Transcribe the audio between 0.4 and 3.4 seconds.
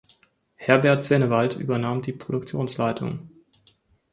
Herbert Sennewald übernahm die Produktionsleitung.